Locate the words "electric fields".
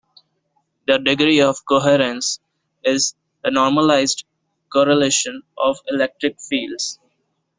5.89-6.97